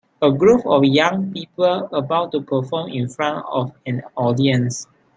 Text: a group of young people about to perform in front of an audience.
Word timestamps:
a 0.19 0.31
group 0.31 0.65
of 0.65 0.83
young 0.83 1.31
people 1.31 1.87
about 1.93 2.31
to 2.31 2.41
perform 2.41 2.89
in 2.89 3.07
front 3.07 3.45
of 3.51 3.71
an 3.85 4.01
audience. 4.17 4.87